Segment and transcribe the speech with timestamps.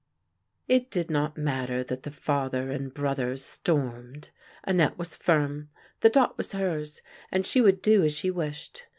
[0.67, 4.31] It did not matter that the father and brothers stormed.
[4.63, 8.87] Annette was firm; the dot was hers, and she would do as she wished.